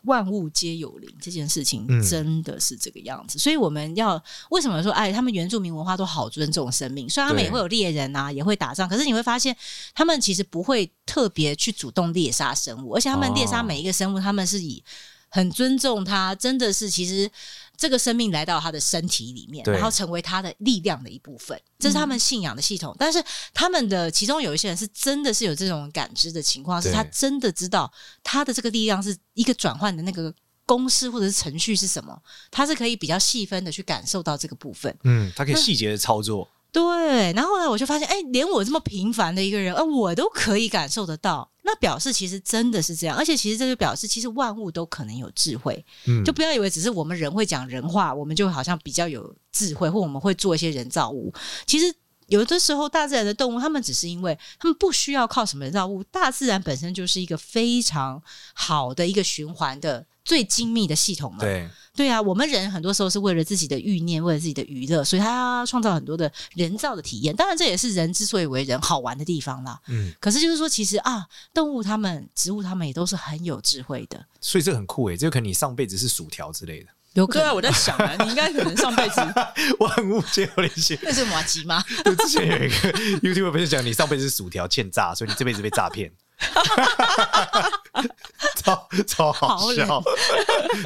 [0.07, 9.55] 万物皆有灵这件事情真的是这个样子，嗯、所以我们要为什么说哎，他们原住民文化都好尊重生命，虽然他们也会有猎人啊，也会打仗，可是你会发现
[9.93, 14.83] 他们其实不会特别去主动猎杀生物，而且他们猎杀每一个生物，他们是以
[15.29, 17.29] 很尊重它，真的是其实。
[17.77, 22.91] 这个生命来到他的身体里面，然后成为他的力量的一部分，这是他们信仰的系统。
[22.93, 27.91] 嗯、但是他们的其中有一些人是真的是有这种感知的情况，是他真的知道
[28.23, 30.33] 他的这个力量是一个转换的那个
[30.65, 34.97] 公式或者是程序是什么，他是可以比较细分的去感受到这个部分。
[35.03, 36.49] 嗯，他可以细节的操作。
[36.69, 41.49] 对，然后呢，我就发现，哎，连我这么平凡的一个人，呃，我都可以感受得到。
[41.69, 45.85] 那表示其实真的是这样，而且其实这就表示，其实万物都可能有智慧。
[46.05, 51.33] 嗯，就不要以为只是我们人会讲人话，我们就好像比较有智慧，或我们会做一些人造物。
[51.65, 51.93] 其实
[52.27, 60.05] 有的时候，大自然的动物，他们只是因为他们不需要靠什么人造物，大自然本身就是一个非常好的一个循环的。
[60.27, 67.33] 最精密的系统嘛，对对啊，我们人很多时候是为了自己的欲念，为了自己的娱乐，所以他要创造很多的人造的体验。
[67.33, 69.79] 当然，这也是人之所以为人好玩的地方啦。
[69.87, 74.23] 嗯，可是就是说，其实啊，动物它们、植物它们也都是很有智慧的。
[74.41, 76.89] 所以这很酷诶，这个可能你上辈子是薯条之类的。
[77.13, 79.21] 有可能，对啊，我在想啊，你应该可能上辈子
[79.79, 80.71] 万物皆有灵。
[81.01, 81.83] 那是马吉吗？
[82.03, 82.75] 对，之前有一个
[83.27, 86.11] YouTube 不是讲你上辈子是薯条欠炸，所以你这辈子被诈骗。
[88.55, 89.87] 超超好笑！
[89.87, 90.03] 好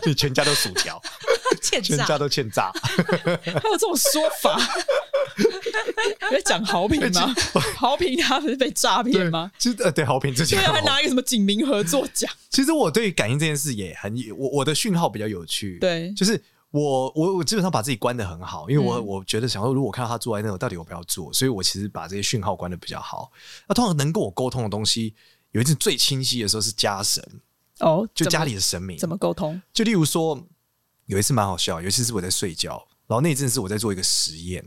[0.06, 1.02] 你 全家都薯条，
[1.62, 4.58] 欠炸全家都欠炸，还有这种说法？
[5.38, 7.36] 你在讲豪平吗？
[7.76, 9.52] 豪平他不是被诈骗吗？
[9.58, 12.32] 其实呃，对豪平之前对，还拿一个什么警民合作奖。
[12.50, 21.32] 其实我对感应这件事也很我我的讯号比较有趣，对，就是我我我基本上把自己关的很好，因为我、嗯、我觉得想说，如果我看到他坐在那，我到底要不要做？
[21.34, 23.30] 所以我其实把这些讯号关的比较好。
[23.68, 25.14] 那通常能跟我沟通的东西。
[25.52, 27.24] 有一次最清晰的时候是家神
[27.80, 29.62] 哦，就家里的神明怎么沟通？
[29.74, 30.48] 就例如说，
[31.08, 34.64] 有一次蛮好笑，有一次是我在睡觉，然后那阵是我在做一个实验，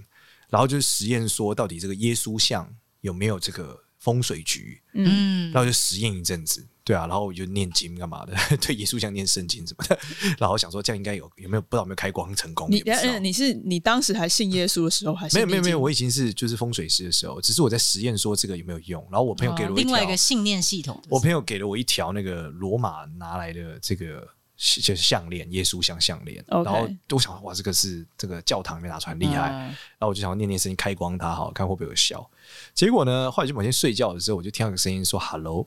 [0.49, 2.69] 然后就是实验说到底这个耶稣像
[3.01, 6.67] 有没有这个风水局，嗯，然后就实验一阵子。
[6.85, 8.35] 对啊，然后我就念经干嘛的？
[8.61, 9.99] 对，耶稣像念圣经什么的。
[10.39, 12.71] 然后想说这样应该有有没有不知道有没有开光成功？
[12.71, 12.83] 你
[13.23, 15.35] 你是你当时还信耶稣的时候还是？
[15.37, 19.03] 没有没有没有，我已经是就是风水师的时候，只是我在实验说这个有没有用。
[19.11, 26.45] 然后我朋友给了我、哦、另外一个信念系统，我朋友给了我一条那个罗马拿来的这个就是项链，耶稣像项链。
[26.49, 29.49] Okay 然后我想哇，这个是这个教堂里面拿出来厉害。
[29.49, 32.29] 嗯、然后我就想要念念声音开光它，好看会不会有效？
[32.75, 35.67] 结果呢，后来就某天睡觉的时候，我就听到个声音说 “hello”，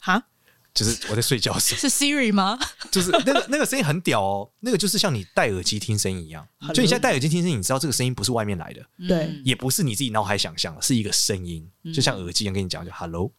[0.00, 0.24] 哈。
[0.74, 2.58] 就是我在睡觉的时候，是 Siri 吗？
[2.90, 13.32] 就是那个那个声音很屌哦，那个就是像你戴耳机听声音一样，就你现在戴耳机听声音，你知道这个声音不是外面来的，对，也不是你自己脑海想象的，是一个声音，就像耳机一样跟你讲，就 Hello。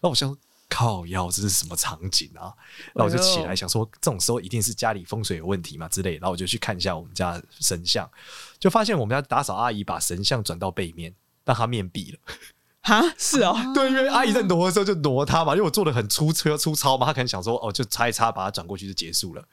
[0.00, 0.38] 那我想说
[0.70, 2.52] 靠腰，这是什么场景啊？
[2.94, 8.10] 然后我就起来想说，这种时候一定是家里风水有问题嘛之类，然后我就去看一下我们家神像，
[8.58, 12.18] 就发现我们家打扫阿姨把神像转到背面，让他面壁了。
[12.88, 19.44] 啊，是哦，对，因为阿姨在挪的时候就挪它嘛，因为我做的很粗车粗糙嘛，她可能想说哦，就擦一擦，把它转过去就结束了，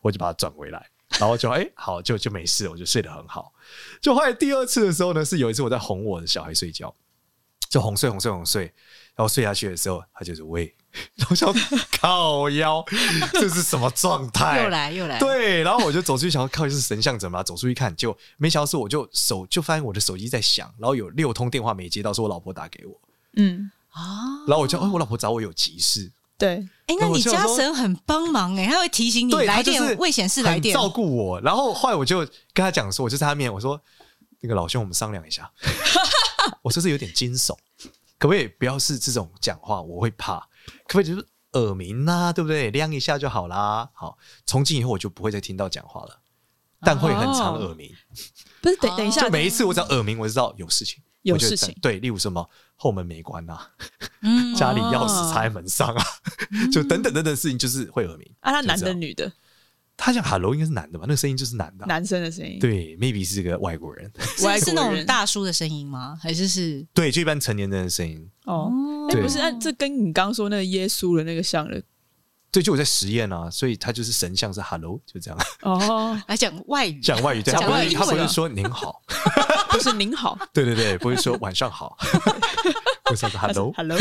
[0.00, 0.86] 我就把它转回来，
[1.18, 3.52] 然后就哎、欸，好，就就没事，我就睡得很好。
[4.00, 6.94] 就后来第二次的时候呢，是有一次我在哄我的小孩睡觉，
[7.68, 8.72] 就哄睡哄睡哄睡，然
[9.18, 10.74] 后睡下去的时候，他就是喂，
[11.14, 11.54] 然后想
[12.00, 12.84] 靠腰，
[13.32, 14.62] 这是什么状态？
[14.62, 17.44] 又来又来，对，然后我就走出去，想要靠，是神像怎么了？
[17.44, 23.00] 走出去看，就没想到是我就手就发现我的手机在响，然后有六通电话没接到，是我老婆打给我，
[23.36, 26.10] 嗯啊，然后我就，哎，我老婆找我有急事。
[26.36, 31.40] 对，哎，那你家神很帮忙哎，他会提醒你来电未显示来电，照顾我。
[31.40, 32.18] 然后后来我就
[32.52, 33.80] 跟他讲说，我就在他面前我说，
[34.40, 35.48] 那个老兄，我们商量一下，
[36.60, 37.56] 我说是有点惊悚。
[38.18, 39.82] 可不可以不要是这种讲话？
[39.82, 40.38] 我会怕。
[40.86, 42.70] 可不可以就是耳鸣啊，对不对？
[42.70, 43.88] 亮一下就好啦。
[43.92, 46.20] 好，从今以后我就不会再听到讲话了，
[46.80, 47.92] 但会很长耳鸣。
[48.62, 51.76] 不是，等等一下，就每一次我只要耳鸣，我就知道有事情，有事情。
[51.82, 53.70] 对，例如什么后门没关啊，
[54.56, 56.04] 家里钥匙插在门上啊，
[56.72, 58.26] 就等等等等事情，就是会耳鸣。
[58.40, 59.30] 啊，他男的女的？
[59.96, 61.04] 他讲 “hello” 应该是男的吧？
[61.06, 62.58] 那个声音就是男的，男生的声音。
[62.58, 66.18] 对，maybe 是个外国人，是是那种大叔的声音吗？
[66.20, 66.84] 还是是？
[66.92, 68.28] 对，就一般成年人的声音。
[68.44, 68.70] 哦，
[69.10, 71.80] 哎，不是，那这跟你刚刚说那个耶稣的那个像了。
[72.50, 75.38] 对，就我在实验啊，所以他就是神像是 “hello”，就这样。
[75.62, 79.02] 哦， 来讲外语，讲外语，对，他不会，他不是说您好，
[79.70, 81.96] 不是您好，对对对，不是说晚上好，
[83.04, 83.98] 会说 “hello”，“hello”。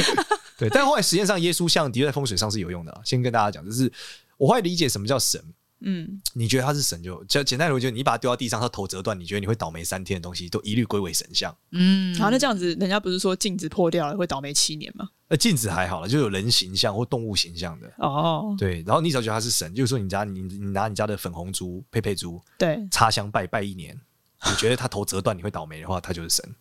[0.57, 2.91] 对，但后来实验上，耶稣像的确在风水上是有用的。
[2.91, 3.91] 啊先跟大家讲，就是
[4.37, 5.43] 我会理解什么叫神。
[5.85, 11.55] 嗯，你觉得他是神就简简单如就你把它丢到地上，他头折断，你觉得你会倒霉三天的东西，都一律归为神像。
[11.71, 15.09] 嗯，好，那这样子，人家不是说镜子破掉了会倒霉七年吗？
[15.27, 17.91] 呃，镜子还好了，就有人形象或动物形象的。
[17.97, 23.99] 哦，对，然后你只要觉得他是神，就是说你家你你拿你家的粉红猪、佩佩猪，对，插香拜拜一年，
[24.45, 26.55] 你觉得他头折断你会倒霉的话，他就是神。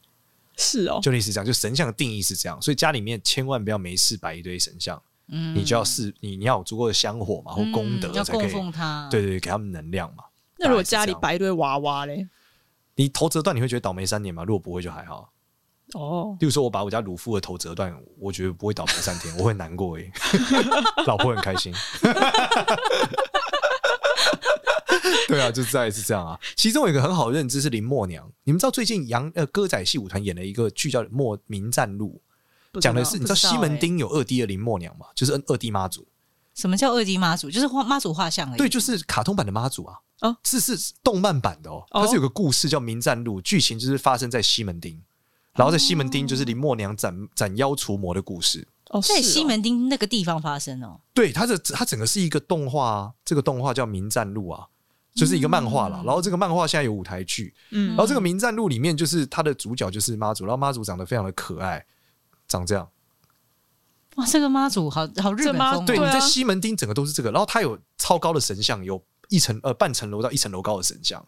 [0.59, 5.03] 是哦，就类似这样，就神像的定义是这样，所以家里面千万不要没事摆一堆神像。
[5.29, 8.51] 嗯，你就要是你你要有足够的香火嘛，或功德才可以。
[8.51, 9.09] 供奉他。
[9.11, 10.25] 对对对，给他们能量嘛。
[10.59, 12.29] 那如果家里摆一堆娃娃嘞，
[12.97, 14.45] 你头折断，你会觉得倒霉三年吗？
[14.45, 15.33] 如果不会就还好。
[15.95, 20.11] 哦，例如说我把我家鲁夫的头折断，我觉得不会倒霉三天， 我会难过哎，
[21.07, 21.73] 老婆很开心。
[25.29, 26.39] 对啊，就再是这样啊。
[26.57, 32.23] 其中有一个很好的认知是林默娘，你们知道最近杨呃歌仔戏舞团演了一个剧叫《莫名战录》。
[32.81, 35.07] 讲的是，你知道西门町有二 D 的林默娘吗？
[35.15, 36.07] 就是二 D 妈祖。
[36.55, 37.51] 什么叫二 D 妈祖？
[37.51, 38.59] 就是画妈祖画像而已。
[38.59, 39.99] 对，就是卡通版的妈祖啊。
[40.21, 41.85] 哦，是是动漫版的哦。
[41.91, 45.01] 它是有个故事叫《名战录》，剧情就是发生在西门町，
[45.55, 48.69] 然后在西门町就是林默娘斩斩妖除魔的故事。
[48.91, 51.01] 哦，在西门町那个地方发生哦。
[51.13, 54.67] 对，它的它整个是一个动画啊，这个动画叫《名战录》啊，
[55.15, 56.03] 就是一个漫画了。
[56.05, 61.85] 然后这个漫画现在有舞台剧，嗯，然后这个《名战录》里面就是它的主角就是妈祖，然后妈祖长得非常的可爱，
[62.53, 62.89] 长这样。
[64.17, 71.25] 哇，这个妈祖好好日本风，对，你在西门町整个都是这个，然后它有超高的神像，有一层呃半层楼到一层楼高的神像，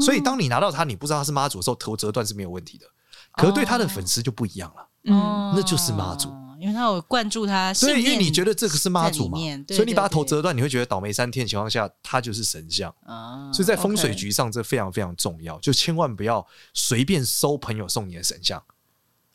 [0.00, 2.86] 所以当你拿到它，你不知道它是妈祖的时候，头折断是没有问题的。
[3.32, 9.38] 可是对他的粉丝就不一样了，嗯，那就是妈祖，因为他有灌注他，所以因为你觉得这个是妈祖嘛，
[9.68, 12.92] 所以你把它头折断，你会觉得倒霉三天的情况下，他就是神像。
[13.04, 13.52] 啊。
[13.52, 18.62] 所以在风水局上，这非常非常重要，就千万不要随便收朋友送你的神像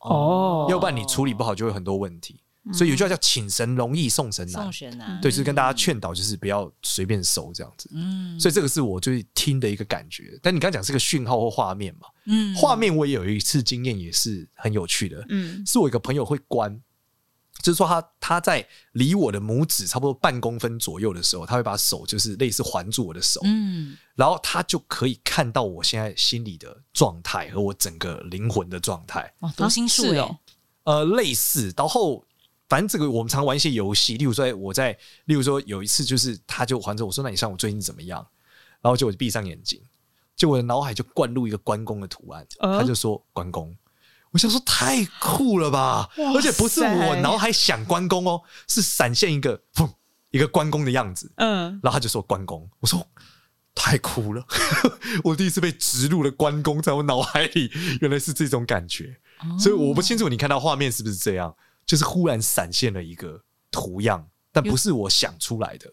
[0.09, 2.39] 哦，要不然你处理不好就会很多问题。
[2.71, 4.63] 所以有句话叫“请神容易送神难”，
[5.21, 7.89] 对，就是跟大家劝导，就是不要随便收这样子。
[7.93, 10.39] 嗯，所以这个是我最听的一个感觉。
[10.41, 12.07] 但你刚刚讲是个讯号或画面嘛？
[12.25, 15.25] 嗯，画面我也有一次经验，也是很有趣的。
[15.27, 16.73] 嗯，是我一个朋友会观，
[17.63, 29.33] 就是说他他在离我的拇指差不多半公分左右的时候，他会把手就是类似环住我的手，嗯，然后他就可以看到我现在心里的状态和我整个灵魂的状态。
[29.39, 30.37] 哇，读心术哦，
[30.83, 32.23] 呃，类似，然后。
[32.69, 38.25] 反正这个我们常玩一些游戏，例如说我在，例如说有一次就是他就环着我说，那你像我最近怎么样？
[38.81, 39.79] 然后就我就闭上眼睛，
[40.35, 43.75] 就我的脑海就灌入一个关公的图案，他就说关公，
[44.33, 49.89] 我想说太酷了吧，而且不是我脑海想关公哦，是闪现一个砰
[50.31, 53.07] 一个关公的样子，嗯，然后他就说关公，我说
[53.73, 54.45] 太酷了，
[55.23, 59.15] 我第一次被植入了关公在我脑海里，原来是这种感觉，
[59.57, 61.55] 所以我不清楚你看到画面是不是这样。
[61.85, 65.91] 就是忽然闪现了一个图样，但不是我想出来的。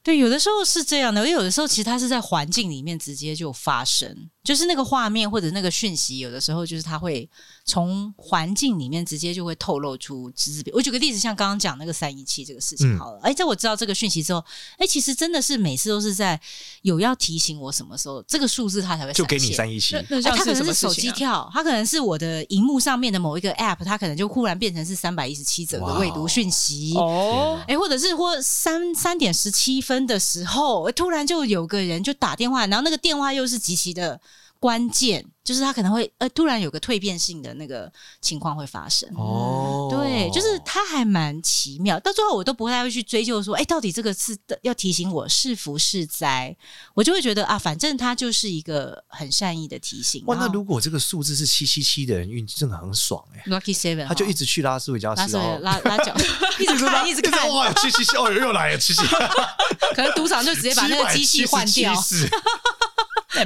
[0.00, 4.30] 对，有的时候是这样的，因为有的时候其实它是在环境里面直接就发生。
[4.44, 7.26] 就是那个画面或者那个讯息，有的时候就是它会
[7.64, 10.62] 从环境里面直接就会透露出只字。
[10.74, 13.20] 我举个例子，像刚刚讲那个三一七这个事情好了。
[13.22, 14.44] 哎、嗯，在我知道这个讯息之后，
[14.76, 16.38] 哎，其实真的是每次都是在
[16.82, 19.96] 有要提醒我什么时候，这个数字它才会就给你三一七。
[19.96, 27.58] 哎，它可能是手机跳，它可能是我的荧幕上面的某一个 App，它可能就忽然变成是三百一十七则的未读讯息哦。
[27.66, 34.20] 哎，或者是或三三点十七分的时候，突然就有个人就打电话，然后那个电话又是极其的。
[34.64, 39.06] 关键，就是他可能会呃突然有个蜕变性的那个情况会发生。
[39.14, 42.00] 哦，对，就是他还蛮奇妙。
[42.00, 46.56] 到最后我都不太会去追究说，哎，到底这个是要提醒我是福是灾？
[46.94, 50.24] 我就会觉得啊，反正他就是一个很善意的提醒。
[50.24, 56.16] 哇，那如果这个数字是七七七的人运气真的很爽哎，Lucky Seven，他就一直去拉斯维加斯，拉拉拉脚，
[56.58, 59.02] 一直看，一直看，哇，七七七，哦，又来了七七，
[59.94, 61.92] 可能赌场就直接把那个机器换掉。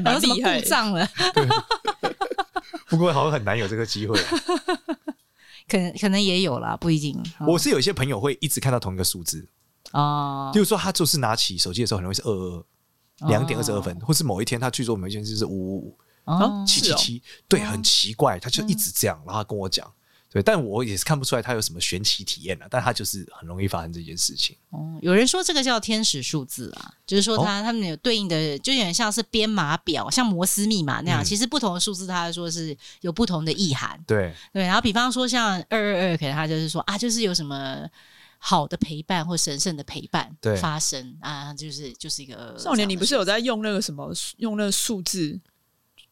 [0.05, 1.09] 然后什么故障了？
[2.89, 4.19] 不过好像很难有这个机会，
[5.69, 7.23] 可能可能也有啦，不一定。
[7.47, 9.47] 我是有一些朋友会一直看到同一个数字。
[9.93, 12.65] 哦，就是说他就是拿起手机的时候，很容易是二二
[13.21, 15.99] 二两点二十二分，或是某一天他去做某一件事是五五五
[16.67, 19.91] 七七七，对，很奇怪，他就一直这样，然后他跟我讲。
[20.31, 24.55] 对，但我也是看不出来他有什么玄奇体验了，但他就是很容易发生这件事情。
[24.69, 31.23] 哦，有人说这个叫天使数字啊，就是说他、哦、他们有对应的，就有点像是编码表，像摩斯密码那样。
[31.23, 33.99] 嗯、其实不同的数字，他说是有不同的意涵。
[34.07, 37.89] 对对，然后比方说像二二二，可能他就是说啊，就是有什么
[38.37, 45.41] 好的陪伴或神圣的陪伴发生啊，就是就是一个少年，你不是有在用那个什么用那个数字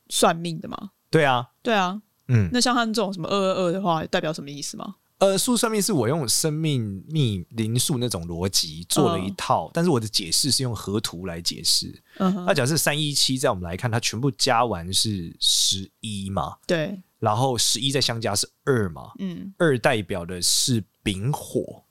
[0.09, 0.93] 算命的吗？
[1.11, 2.01] 对啊，对啊。
[2.29, 4.97] 嗯，那像他们这种什么二二二的话，代表什么意思吗？
[5.19, 11.87] 呃，数算命是我用生命密灵数那种逻辑做了一套，嗯、但是我的解释是用河图来解释。
[12.19, 16.57] 嗯哼，那假设三一七，在我们来看，它全部加完是十一嘛？
[16.67, 19.13] 对，然后十一再相加是二嘛？
[19.19, 21.83] 嗯，二代表的是丙火，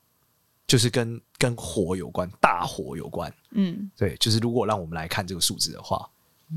[0.68, 3.34] 就是跟跟火有关，大火有关。
[3.50, 6.08] 嗯，对，就是如果让我们来看这个数字的话，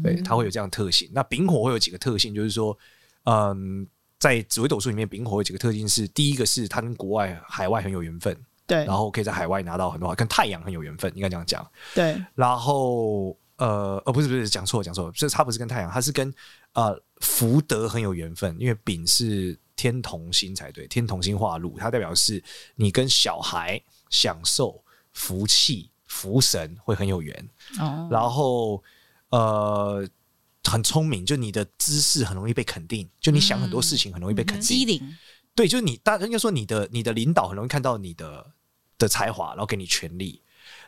[0.04, 1.08] 对，它会有这样的特性。
[1.08, 2.78] 嗯、那丙火会有几个特性，就是说。
[3.24, 3.86] 嗯，
[4.18, 12.22] 在紫微斗数里面，丙火有几个特性是：第一个是它跟国外、海外很有缘分，对，然后可以在海外拿到很多，跟太阳很有缘分，应该这样讲，对。
[12.36, 16.34] 然后呃，呃，不是不是，讲错讲错了，就是它不是跟太阳，它是跟
[16.74, 22.44] 呃福德很有缘分，因为丙是天同星才对，天同星化禄，它代表是
[22.76, 27.50] 你跟小孩享受福气、福神会很有缘。
[27.80, 28.84] 哦，然后
[29.30, 30.08] 呃。
[30.70, 34.62] 很聪明，就你的知识很容易被肯定，就你想很多事情很容易被肯定。
[34.62, 35.18] 机灵，
[35.56, 38.52] 对，就是你大应该说你的你的领导很容易看到你的
[38.98, 40.42] 的才华，然后给你权力，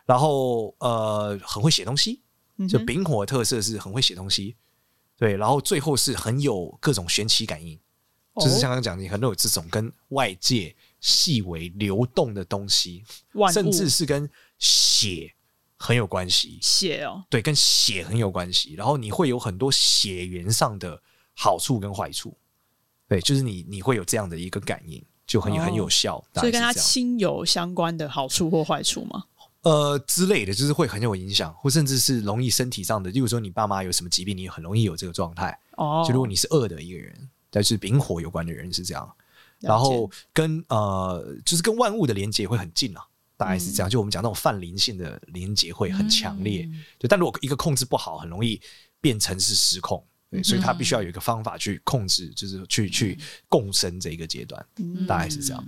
[0.05, 2.21] 然后呃很会写东西，
[2.69, 4.55] 就丙火特色是很会写东西，
[5.17, 7.79] 对，然后最后是很有各种玄奇感应，
[8.35, 13.03] 就是像刚刚讲，你很有这种跟外界细微流动的东西，
[13.51, 14.29] 甚至是跟
[14.59, 15.33] 血。
[15.81, 18.75] 很有关系，血哦，对，跟血很有关系。
[18.75, 21.01] 然后你会有很多血缘上的
[21.35, 22.37] 好处跟坏处，
[23.07, 26.23] 对，就是你你会有这样的一个感应，就很、哦、很有效。
[26.35, 29.23] 所以跟他亲友相关的好处或坏处吗？
[29.63, 35.57] 呃，之类的，就是会很有影响，或甚至是容易身体上的，例如说你爸妈有什么疾病，你很容易有这个状态。
[35.77, 39.11] 哦，就如果你是恶的一个人，但是丙火有关的人是这样，
[39.59, 43.05] 然后跟呃，就是跟万物的连接会很近啊。
[43.41, 47.07] 大概是这样，就我们讲那种泛灵性的连接会很强烈，嗯、对。
[47.07, 48.61] 但如果一个控制不好，很容易
[49.01, 50.43] 变成是失控，对。
[50.43, 53.17] 所以他必须要有一个方法去控制，就是去去
[53.49, 55.65] 共生这一个阶段，嗯、大概是这样。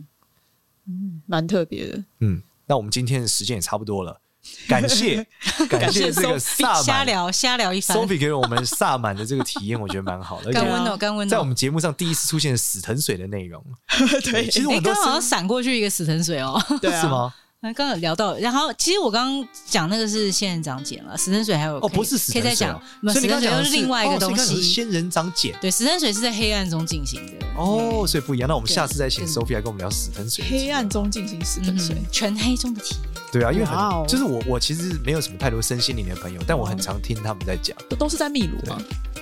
[0.85, 2.03] 嗯，蛮特别的。
[2.19, 4.21] 嗯，那我们今天的时间也差不多了，
[4.67, 5.25] 感谢
[5.67, 10.51] 感谢这个萨满瞎聊瞎聊一番，Sophie 给我们萨满的这个体验，我觉得蛮好的。
[10.51, 13.65] 干 温哦，刚温哦，在我们节目上第一次出现死藤水的内容，
[14.29, 17.33] 对，其实我们刚好像闪过去一个死藤水哦，对啊，是吗？
[17.71, 22.81] 刚刚有聊到，然后其实我刚刚讲那个是仙人掌碱了，死神水还有哦，不是死神水，可以再讲，
[23.13, 25.53] 死藤水又是另外一个东西，仙人掌碱。
[25.61, 28.49] 对，死神水是在黑暗中进行的哦，所以不一样。
[28.49, 30.43] 那我们下次再请 Sophie 来跟我们聊死神水。
[30.49, 33.23] 黑暗中进行死神水，全黑中的体验。
[33.31, 38.77] 对啊，因为很就是我我其实没有什么太多身心灵的朋友，但我很常听他们在讲，都都是在秘鲁吗？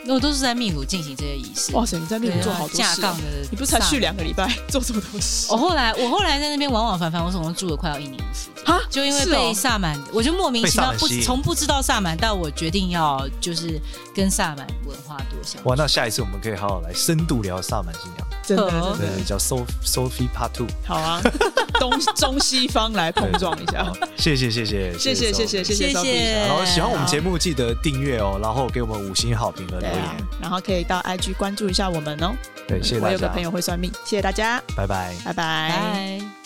[0.07, 1.71] 我都是在秘鲁进行这些仪式。
[1.73, 2.77] 哇塞，你在秘鲁做好多事。
[2.77, 5.45] 架杠的，你不是才去两个礼拜，做这么多事？
[5.51, 8.65] 我后来我后来在那边往往返返，我总共住了快要一年的时间。
[8.65, 13.79] 哈，就因为被萨满，我就莫名其妙不从不知道萨满到我决定要就是
[14.15, 15.63] 跟萨满文化多相。
[15.65, 18.27] 哇，那下一次我们可以好好来深度聊萨满信仰。
[18.43, 20.67] 真的，对，叫 Sophie Part Two。
[20.85, 21.21] 好啊，
[21.79, 23.91] 东中西方来碰撞一下。
[24.17, 26.31] 谢谢谢谢谢谢谢谢谢谢。
[26.47, 30.01] 然后喜欢我们节目记得订阅哦，然后给我们五星好评和留言，
[30.41, 32.33] 然后可以到 IG 关注一下我们哦。
[32.67, 33.07] 对，谢谢大家。
[33.07, 36.40] 我有个朋友会算命，谢谢大家，拜拜，拜拜。